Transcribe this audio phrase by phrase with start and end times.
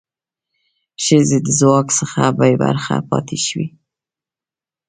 [1.03, 3.67] ښځې د ځواک څخه بې برخې پاتې شوې.